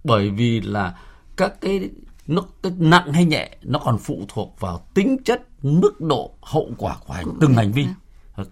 [0.04, 0.98] Bởi vì là
[1.36, 1.90] các cái
[2.26, 6.70] nó cái nặng hay nhẹ nó còn phụ thuộc vào tính chất mức độ hậu
[6.78, 7.86] quả của hành, từng hành vi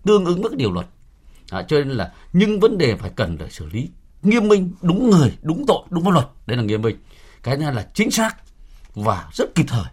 [0.04, 0.86] tương ứng với cái điều luật
[1.52, 3.90] à, cho nên là nhưng vấn đề phải cần phải xử lý.
[4.22, 6.26] Nghiêm minh đúng người đúng tội đúng pháp luật.
[6.46, 6.96] Đấy là nghiêm minh.
[7.42, 8.36] Cái thứ hai là chính xác
[8.94, 9.84] và rất kịp thời.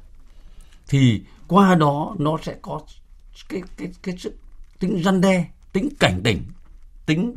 [0.87, 2.81] Thì qua đó nó sẽ có
[3.49, 4.37] cái cái cái sự
[4.79, 6.43] tính răn đe tính cảnh tỉnh
[7.05, 7.35] tính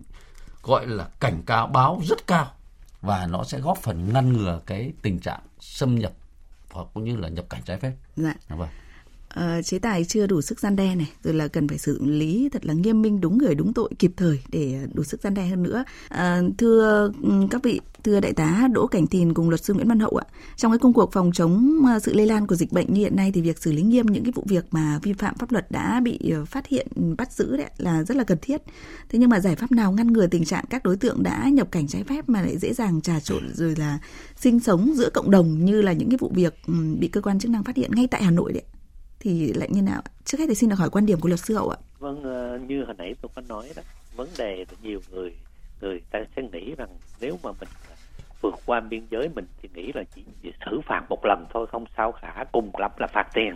[0.62, 2.50] gọi là cảnh cáo báo rất cao.
[3.00, 6.12] Và nó sẽ góp phần ngăn ngừa cái tình trạng xâm nhập
[6.70, 7.92] hoặc cũng như là nhập cảnh trái phép.
[8.16, 8.34] Dạ.
[8.48, 8.68] Vâng
[9.40, 12.48] uh, chế tài chưa đủ sức gian đe này rồi là cần phải xử lý
[12.52, 15.46] thật là nghiêm minh đúng người đúng tội kịp thời để đủ sức gian đe
[15.46, 15.84] hơn nữa.
[16.14, 19.88] Uh, thưa ừ, các vị thưa đại tá Đỗ Cảnh Thìn cùng luật sư Nguyễn
[19.88, 20.26] Văn Hậu ạ.
[20.56, 23.16] Trong cái công cuộc phòng chống ờ, sự lây lan của dịch bệnh như hiện
[23.16, 25.70] nay thì việc xử lý nghiêm những cái vụ việc mà vi phạm pháp luật
[25.70, 26.86] đã bị phát hiện
[27.18, 28.62] bắt giữ đấy là rất là cần thiết.
[29.08, 31.68] Thế nhưng mà giải pháp nào ngăn ngừa tình trạng các đối tượng đã nhập
[31.70, 33.98] cảnh trái phép mà lại dễ dàng trà trộn rồi là
[34.36, 37.38] sinh sống giữa cộng đồng như là những cái vụ việc ừ, bị cơ quan
[37.38, 38.62] chức năng phát hiện ngay tại Hà Nội đấy
[39.22, 40.02] thì lại như nào?
[40.24, 41.78] Trước hết thì xin được hỏi quan điểm của luật sư hậu ạ.
[41.98, 43.82] Vâng ờ, như hồi nãy tôi có nói đó
[44.16, 45.32] vấn đề là nhiều người
[45.80, 46.88] người ta sẽ nghĩ rằng
[47.20, 47.94] nếu mà mình ờ,
[48.40, 51.66] vượt qua biên giới mình thì nghĩ là chỉ, chỉ xử phạt một lần thôi
[51.66, 53.54] không sao cả cùng lắm là phạt tiền.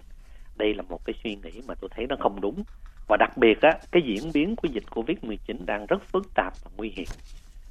[0.56, 2.64] Đây là một cái suy nghĩ mà tôi thấy nó không đúng.
[3.08, 6.52] Và đặc biệt á cái diễn biến của dịch covid 19 đang rất phức tạp
[6.64, 7.08] và nguy hiểm.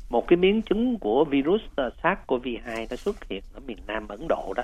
[0.10, 4.28] Một cái biến chứng của virus ờ, SARS-CoV-2 nó xuất hiện ở miền Nam Ấn
[4.30, 4.64] Độ đó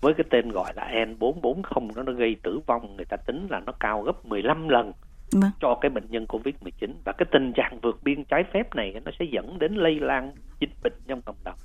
[0.00, 3.60] với cái tên gọi là N440 nó nó gây tử vong người ta tính là
[3.60, 4.92] nó cao gấp 15 lần
[5.32, 5.50] vâng.
[5.60, 9.10] cho cái bệnh nhân Covid-19 và cái tình trạng vượt biên trái phép này nó
[9.18, 11.58] sẽ dẫn đến lây lan dịch bệnh trong cộng đồng.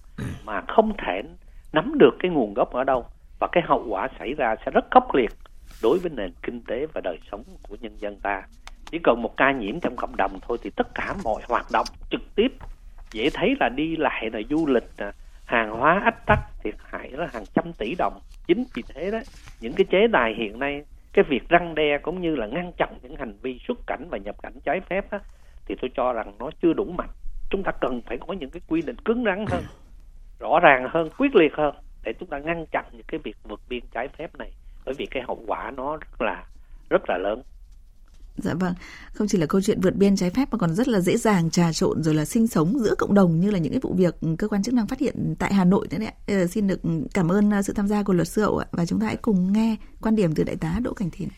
[0.46, 1.22] Mà không thể
[1.74, 3.06] nắm được cái nguồn gốc ở đâu.
[3.39, 5.32] Và cái hậu quả xảy ra sẽ rất khốc liệt
[5.84, 8.43] đối với nền kinh tế và đời sống của nhân dân ta.
[8.91, 11.86] Chỉ cần một ca nhiễm trong cộng đồng thôi thì tất cả mọi hoạt động
[12.12, 12.48] trực tiếp
[13.12, 14.84] dễ thấy là đi lại là du lịch
[15.45, 18.19] hàng hóa ách tắc thiệt hại là hàng trăm tỷ đồng.
[18.47, 19.19] Chính vì thế đó
[19.62, 22.89] những cái chế tài hiện nay cái việc răng đe cũng như là ngăn chặn
[23.01, 25.19] những hành vi xuất cảnh và nhập cảnh trái phép đó,
[25.65, 27.10] thì tôi cho rằng nó chưa đủ mạnh.
[27.49, 29.63] Chúng ta cần phải có những cái quy định cứng rắn hơn
[30.39, 33.60] rõ ràng hơn quyết liệt hơn để chúng ta ngăn chặn những cái việc vượt
[33.69, 34.51] biên trái phép này.
[34.86, 36.43] Bởi vì cái hậu quả nó rất là
[36.89, 37.41] rất là lớn
[38.38, 38.74] Dạ vâng,
[39.13, 41.50] không chỉ là câu chuyện vượt biên trái phép mà còn rất là dễ dàng
[41.50, 44.15] trà trộn rồi là sinh sống giữa cộng đồng như là những cái vụ việc
[44.38, 46.13] cơ quan chức năng phát hiện tại Hà Nội đấy ạ.
[46.28, 46.80] Ờ, xin được
[47.13, 49.15] cảm ơn à, sự tham gia của luật sư Hậu ạ và chúng ta hãy
[49.15, 51.30] cùng nghe quan điểm từ đại tá Đỗ Cảnh Thìn.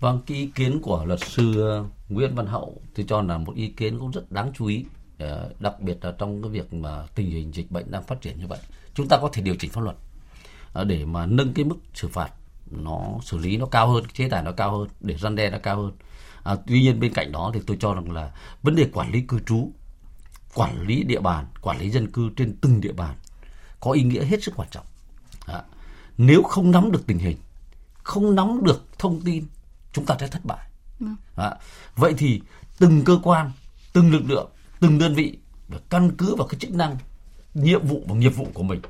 [0.00, 1.72] Vâng, cái ý kiến của luật sư
[2.08, 4.84] Nguyễn Văn Hậu tôi cho là một ý kiến cũng rất đáng chú ý,
[5.18, 8.38] ờ, đặc biệt là trong cái việc mà tình hình dịch bệnh đang phát triển
[8.38, 8.58] như vậy.
[8.94, 9.96] Chúng ta có thể điều chỉnh pháp luật
[10.72, 12.30] ờ, để mà nâng cái mức xử phạt
[12.70, 15.58] nó xử lý nó cao hơn, chế tài nó cao hơn, để răn đe nó
[15.62, 15.92] cao hơn
[16.42, 19.20] À, tuy nhiên bên cạnh đó thì tôi cho rằng là vấn đề quản lý
[19.20, 19.70] cư trú,
[20.54, 23.16] quản lý địa bàn, quản lý dân cư trên từng địa bàn
[23.80, 24.84] có ý nghĩa hết sức quan trọng.
[25.46, 25.62] À,
[26.18, 27.36] nếu không nắm được tình hình,
[28.02, 29.44] không nắm được thông tin,
[29.92, 30.68] chúng ta sẽ thất bại.
[31.36, 31.54] À,
[31.96, 32.40] vậy thì
[32.78, 33.50] từng cơ quan,
[33.92, 36.96] từng lực lượng, từng đơn vị phải căn cứ vào cái chức năng,
[37.54, 38.80] nhiệm vụ và nghiệp vụ của mình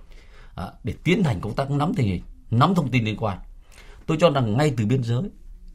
[0.54, 3.38] à, để tiến hành công tác nắm tình hình, nắm thông tin liên quan.
[4.06, 5.22] Tôi cho rằng ngay từ biên giới,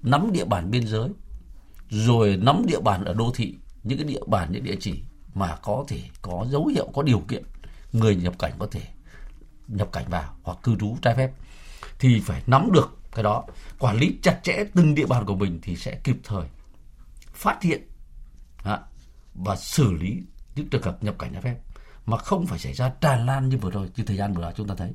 [0.01, 1.09] nắm địa bàn biên giới
[1.89, 5.01] rồi nắm địa bàn ở đô thị, những cái địa bàn, những địa chỉ
[5.33, 7.43] mà có thể có dấu hiệu, có điều kiện,
[7.93, 8.81] người nhập cảnh có thể
[9.67, 11.31] nhập cảnh vào hoặc cư trú trái phép,
[11.99, 13.43] thì phải nắm được cái đó.
[13.79, 16.47] Quản lý chặt chẽ từng địa bàn của mình thì sẽ kịp thời
[17.33, 17.81] phát hiện
[19.33, 20.21] và xử lý
[20.55, 21.55] những trường hợp nhập cảnh trái phép.
[22.05, 24.53] Mà không phải xảy ra tràn lan như vừa rồi, như thời gian vừa rồi
[24.55, 24.91] chúng ta thấy.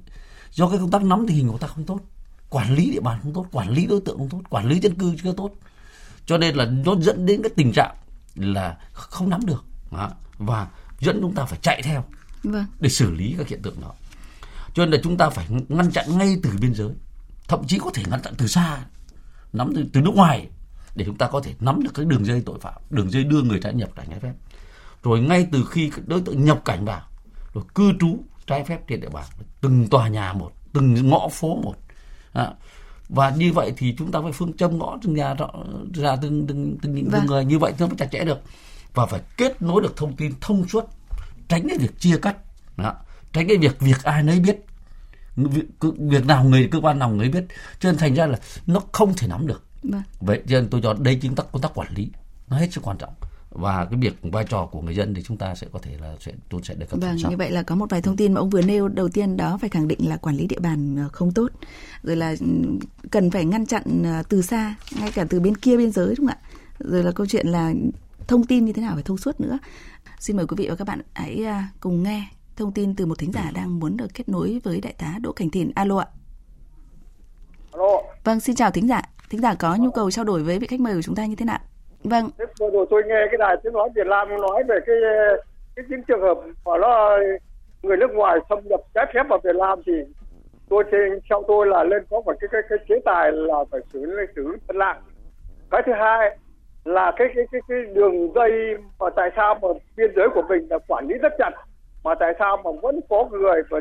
[0.51, 2.01] Do cái công tác nắm tình hình của ta không tốt,
[2.49, 4.95] quản lý địa bàn không tốt, quản lý đối tượng không tốt, quản lý dân
[4.95, 5.55] cư chưa tốt
[6.29, 7.95] cho nên là nó dẫn đến cái tình trạng
[8.35, 9.65] là không nắm được.
[10.39, 10.69] Và
[11.01, 12.05] dẫn chúng ta phải chạy theo
[12.43, 12.67] vâng.
[12.81, 13.95] để xử lý các hiện tượng đó.
[14.75, 16.91] Cho nên là chúng ta phải ngăn chặn ngay từ biên giới
[17.49, 18.79] thậm chí có thể ngăn chặn từ xa
[19.53, 20.49] nắm từ, từ nước ngoài
[20.95, 23.43] để chúng ta có thể nắm được các đường dây tội phạm đường dây đưa
[23.43, 24.33] người trái nhập cảnh trái phép.
[25.03, 27.03] Rồi ngay từ khi đối tượng nhập cảnh vào
[27.55, 29.25] rồi cư trú trái phép trên địa bàn
[29.61, 31.75] từng tòa nhà một từng ngõ phố một
[32.33, 32.53] à,
[33.09, 35.35] và như vậy thì chúng ta phải phương châm ngõ từng nhà
[35.95, 37.27] ra từng từng từng, từng vâng.
[37.27, 37.45] người.
[37.45, 38.41] Như vậy nó mới chặt chẽ được.
[38.95, 40.85] Và phải kết nối được thông tin thông suốt
[41.49, 42.37] tránh cái việc chia cắt.
[42.77, 42.95] Đó.
[43.33, 44.57] tránh cái việc việc ai nấy biết.
[45.37, 45.65] Việc,
[45.99, 47.45] việc nào người cơ quan nào người biết.
[47.81, 49.65] Cho nên thành ra là nó không thể nắm được.
[49.83, 50.03] Vâng.
[50.21, 52.11] vậy cho nên tôi cho đây chính tác công tác quản lý.
[52.49, 53.15] Nó hết sức quan trọng
[53.51, 56.17] và cái việc vai trò của người dân thì chúng ta sẽ có thể là
[56.21, 58.51] sẽ tôi sẽ được vâng như vậy là có một vài thông tin mà ông
[58.51, 58.89] vừa nêu.
[58.89, 61.49] Đầu tiên đó phải khẳng định là quản lý địa bàn ờ, không tốt.
[62.03, 62.47] Rồi là ừ,
[63.11, 66.17] cần phải ngăn chặn ờ, từ xa ngay cả từ bên kia biên giới đúng
[66.17, 66.39] không ạ?
[66.79, 67.73] Rồi là câu chuyện là
[68.27, 69.59] thông tin như thế nào phải thông suốt nữa.
[70.19, 73.19] Xin mời quý vị và các bạn hãy ờ, cùng nghe thông tin từ một
[73.19, 75.71] thính giả đang muốn được kết nối với đại tá Đỗ Cảnh Thìn.
[75.75, 76.07] Alo ạ.
[77.73, 78.03] Alo.
[78.25, 79.03] Vâng xin chào thính giả.
[79.31, 81.37] Thính giả có nhu cầu trao đổi với vị khách mời của chúng ta như
[81.37, 81.61] thế nào
[82.05, 82.31] Vâng.
[82.39, 84.97] Thế vừa rồi tôi nghe cái đài tiếng nói Việt Nam nói về cái
[85.77, 87.19] cái những trường hợp mà nó
[87.83, 89.93] người nước ngoài xâm nhập trái phép vào Việt Nam thì
[90.69, 93.81] tôi trên theo tôi là lên có một cái cái, cái chế tài là phải
[93.93, 95.03] xử xử thật nặng
[95.71, 96.39] cái thứ hai
[96.85, 100.67] là cái cái cái cái đường dây mà tại sao mà biên giới của mình
[100.71, 101.51] là quản lý rất chặt
[102.05, 103.79] mà tại sao mà vẫn có người mà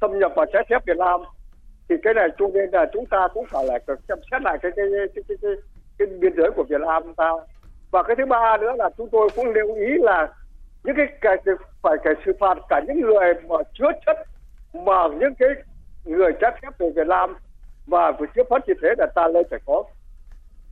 [0.00, 1.20] xâm nhập vào trái phép Việt Nam
[1.88, 4.72] thì cái này cho nên là chúng ta cũng phải là xem xét lại cái
[4.76, 5.50] cái cái cái, cái,
[6.00, 7.30] cái, biên giới của Việt Nam ta.
[7.90, 10.28] Và cái thứ ba nữa là chúng tôi cũng lưu ý là
[10.84, 14.16] những cái, cái phải cái xử phạt cả những người mà chứa chất
[14.74, 15.48] mà những cái
[16.04, 17.36] người trái phép về Việt Nam
[17.86, 19.84] và vừa chưa phát như thế là ta lên phải có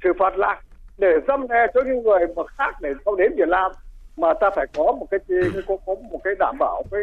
[0.03, 0.63] xử phạt lại
[0.99, 3.73] để dâm đe cho những người mà khác để không đến Việt Nam
[4.17, 5.21] mà ta phải có một cái
[5.67, 7.01] có, có một cái đảm bảo cái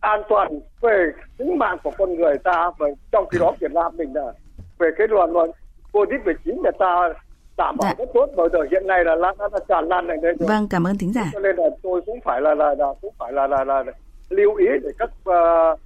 [0.00, 2.70] an toàn về tính mạng của con người ta.
[2.78, 4.32] Và trong khi đó Việt Nam mình là
[4.78, 5.50] về cái luận luận
[5.92, 7.12] covid 19 là ta
[7.56, 8.04] đảm bảo dạ.
[8.04, 10.48] rất tốt bởi giờ hiện nay là nó, nó tràn lan này đây rồi.
[10.48, 11.30] Vâng, cảm ơn thính giả.
[11.32, 13.92] Cho nên là tôi cũng phải là là, là cũng phải là là, là, là
[14.28, 15.80] lưu ý để các uh,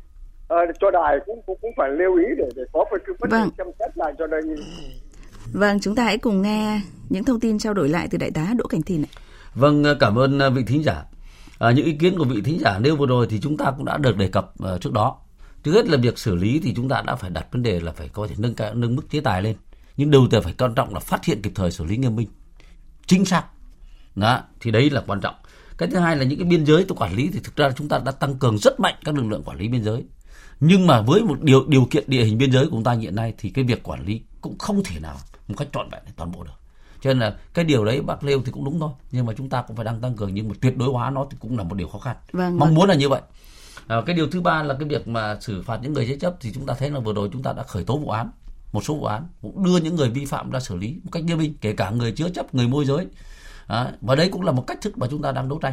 [0.55, 3.51] uh, cho đài cũng cũng cũng phải lưu ý để để có cái vấn vâng.
[3.59, 4.41] xem xét lại cho đây.
[5.53, 8.47] Vâng, chúng ta hãy cùng nghe những thông tin trao đổi lại từ đại tá
[8.57, 9.11] Đỗ Cảnh Thìn ạ.
[9.55, 11.05] Vâng, cảm ơn vị thính giả.
[11.59, 13.85] À, những ý kiến của vị thính giả nêu vừa rồi thì chúng ta cũng
[13.85, 15.17] đã được đề cập uh, trước đó.
[15.63, 17.93] Trước hết là việc xử lý thì chúng ta đã phải đặt vấn đề là
[17.93, 19.57] phải có thể nâng cao nâng mức chế tài lên.
[19.97, 22.29] Nhưng đầu tiên phải quan trọng là phát hiện kịp thời xử lý nghiêm minh.
[23.07, 23.45] Chính xác.
[24.15, 25.35] Đó, thì đấy là quan trọng.
[25.79, 27.89] Cái thứ hai là những cái biên giới tôi quản lý thì thực ra chúng
[27.89, 30.05] ta đã tăng cường rất mạnh các lực lượng quản lý biên giới.
[30.61, 33.15] Nhưng mà với một điều điều kiện địa hình biên giới của chúng ta hiện
[33.15, 35.17] nay thì cái việc quản lý cũng không thể nào
[35.49, 36.53] một cách trọn vẹn toàn bộ được
[37.01, 39.49] cho nên là cái điều đấy bác nêu thì cũng đúng thôi nhưng mà chúng
[39.49, 41.65] ta cũng phải đang tăng cường nhưng mà tuyệt đối hóa nó thì cũng là
[41.65, 42.75] một điều khó khăn vâng, mong vâng.
[42.75, 43.21] muốn là như vậy
[43.87, 46.37] à, cái điều thứ ba là cái việc mà xử phạt những người thế chấp
[46.41, 48.31] thì chúng ta thấy là vừa rồi chúng ta đã khởi tố vụ án
[48.77, 51.25] một số vụ án cũng đưa những người vi phạm ra xử lý một cách
[51.25, 53.07] nghiêm minh kể cả người chứa chấp người môi giới
[53.67, 55.73] à, và đấy cũng là một cách thức mà chúng ta đang đấu tranh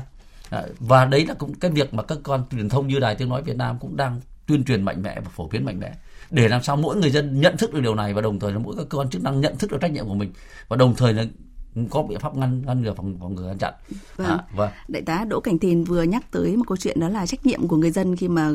[0.50, 3.30] à, và đấy là cũng cái việc mà các con truyền thông như đài tiếng
[3.30, 5.94] nói Việt Nam cũng đang tuyên truyền mạnh mẽ và phổ biến mạnh mẽ
[6.32, 8.60] để làm sao mỗi người dân nhận thức được điều này và đồng thời là
[8.60, 10.32] mỗi các cơ quan chức năng nhận thức được trách nhiệm của mình
[10.68, 11.26] và đồng thời là
[11.90, 13.74] có biện pháp ngăn ngăn ngừa phòng phòng ngừa ngăn chặn.
[14.16, 14.28] Vâng.
[14.28, 14.72] À, vâng.
[14.88, 17.68] Đại tá Đỗ Cảnh Thìn vừa nhắc tới một câu chuyện đó là trách nhiệm
[17.68, 18.50] của người dân khi mà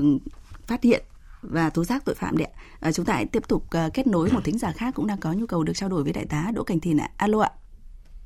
[0.67, 1.05] phát hiện
[1.43, 2.49] và tố giác tội phạm đấy.
[2.81, 5.19] À, chúng ta hãy tiếp tục uh, kết nối một thính giả khác cũng đang
[5.21, 7.09] có nhu cầu được trao đổi với đại tá Đỗ Cảnh Thìn ạ.
[7.17, 7.51] Alo ạ.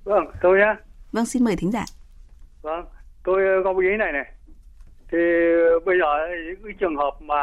[0.04, 0.76] Vâng, tôi nhá.
[1.12, 1.84] Vâng, xin mời thính giả.
[2.62, 2.84] Vâng,
[3.24, 4.32] tôi có ý này này.
[5.12, 5.18] Thì
[5.84, 6.06] bây giờ
[6.46, 7.34] những cái trường hợp mà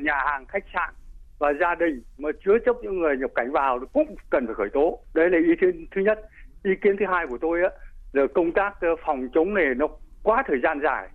[0.00, 0.94] nhà hàng khách sạn
[1.38, 4.68] và gia đình mà chứa chấp những người nhập cảnh vào cũng cần phải khởi
[4.72, 6.18] tố đấy là ý kiến thứ nhất
[6.62, 7.68] ý kiến thứ hai của tôi á
[8.12, 9.86] là công tác ờ, phòng chống này nó
[10.22, 11.08] quá thời gian dài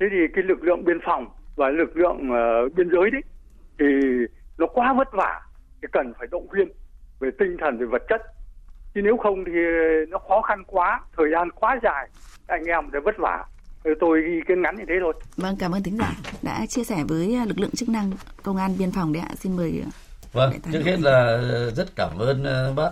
[0.00, 3.22] thế thì cái lực lượng biên phòng và lực lượng uh, biên giới đấy
[3.78, 3.86] thì
[4.58, 5.40] nó quá vất vả
[5.82, 6.68] thì cần phải động viên
[7.20, 8.20] về tinh thần về vật chất
[8.94, 9.52] chứ nếu không thì
[10.08, 12.08] nó khó khăn quá thời gian quá dài
[12.46, 13.44] anh em sẽ vất vả
[14.00, 15.14] tôi ghi kiến ngắn như thế thôi.
[15.36, 18.10] Vâng, cảm ơn thính giả đã chia sẻ với à, lực lượng chức năng
[18.42, 19.34] công an biên phòng đấy ạ.
[19.38, 19.82] Xin mời.
[19.84, 19.90] À,
[20.32, 21.40] vâng, trước hết là
[21.76, 22.44] rất cảm ơn
[22.76, 22.90] bác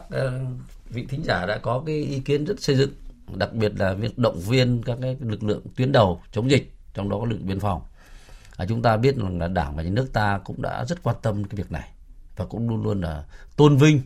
[0.90, 2.90] vị thính giả đã có cái ý kiến rất xây dựng,
[3.36, 7.08] đặc biệt là việc động viên các cái lực lượng tuyến đầu chống dịch, trong
[7.08, 7.80] đó có lực lượng biên phòng.
[8.60, 11.16] À, chúng ta biết rằng là Đảng và nhà nước ta cũng đã rất quan
[11.22, 11.88] tâm cái việc này
[12.36, 13.24] và cũng luôn luôn là
[13.56, 14.00] tôn vinh,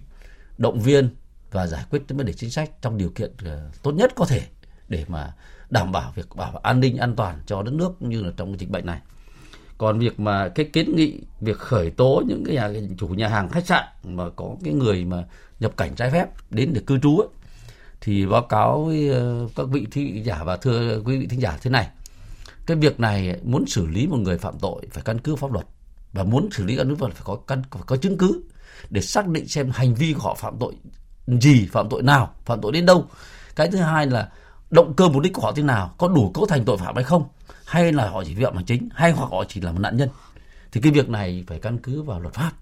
[0.59, 1.09] động viên
[1.51, 4.25] và giải quyết những vấn đề chính sách trong điều kiện ờ, tốt nhất có
[4.25, 4.43] thể
[4.89, 5.33] để mà
[5.71, 8.71] đảm bảo việc bảo an ninh an toàn cho đất nước như là trong dịch
[8.71, 9.01] bệnh này.
[9.79, 13.49] Còn việc mà cái kiến nghị việc khởi tố những cái nhà chủ nhà hàng
[13.49, 15.25] khách sạn mà có cái người mà
[15.61, 17.29] nhập cảnh trái phép đến để cư trú ấy,
[18.01, 21.59] thì báo cáo với ờ, các vị thính giả và thưa quý vị thính giả
[21.63, 21.89] thế này
[22.67, 25.67] cái việc này muốn xử lý một người phạm tội phải căn cứ pháp luật.
[26.13, 28.43] Và muốn xử lý căn cứ pháp luật phải có căn phải có chứng cứ
[28.91, 30.75] để xác định xem hành vi của họ phạm tội
[31.27, 33.07] gì, phạm tội nào, phạm tội đến đâu.
[33.57, 34.31] Cái thứ hai là
[34.71, 37.05] động cơ mục đích của họ thế nào, có đủ cấu thành tội phạm hay
[37.05, 37.29] không,
[37.67, 39.97] hay là họ chỉ vi phạm hành chính, hay hoặc họ chỉ là một nạn
[39.97, 40.09] nhân.
[40.73, 42.53] Thì cái việc này phải căn cứ vào luật pháp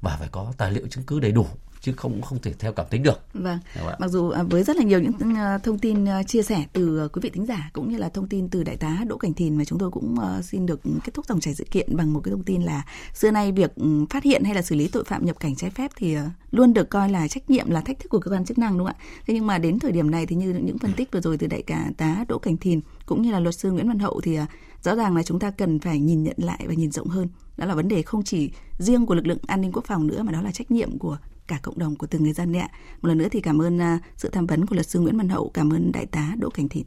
[0.00, 1.46] và phải có tài liệu chứng cứ đầy đủ
[1.86, 3.20] chứ không không thể theo cảm tính được.
[3.34, 3.58] Vâng.
[3.98, 7.08] Mặc dù à, với rất là nhiều những à, thông tin à, chia sẻ từ
[7.12, 9.56] quý vị thính giả cũng như là thông tin từ đại tá Đỗ Cảnh Thìn
[9.56, 12.32] mà chúng tôi cũng xin được kết thúc dòng chảy sự kiện bằng một cái
[12.32, 15.24] thông tin là xưa nay việc ừ, phát hiện hay là xử lý tội phạm
[15.24, 16.16] nhập cảnh trái phép thì
[16.50, 18.86] luôn được coi là trách nhiệm là thách thức của cơ quan chức năng đúng
[18.86, 19.04] không ạ?
[19.26, 21.46] Thế nhưng mà đến thời điểm này thì như những phân tích vừa rồi từ
[21.46, 21.62] đại
[21.96, 24.38] tá Đỗ Cảnh Thìn cũng như là luật sư Nguyễn Văn Hậu thì
[24.82, 27.28] rõ ràng là chúng ta cần phải nhìn nhận lại và nhìn rộng hơn.
[27.56, 30.22] Đó là vấn đề không chỉ riêng của lực lượng an ninh quốc phòng nữa
[30.22, 31.18] mà đó là trách nhiệm của
[31.48, 32.68] cả cộng đồng của từng người dân đấy ạ.
[33.02, 35.28] Một lần nữa thì cảm ơn à, sự tham vấn của luật sư Nguyễn Văn
[35.28, 36.86] Hậu, cảm ơn đại tá Đỗ Cảnh Thịt.